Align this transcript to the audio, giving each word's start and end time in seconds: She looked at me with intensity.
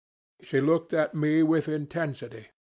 She 0.41 0.61
looked 0.61 0.93
at 0.93 1.13
me 1.13 1.43
with 1.43 1.67
intensity. 1.69 2.47